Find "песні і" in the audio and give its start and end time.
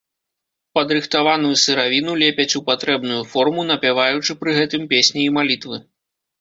4.97-5.31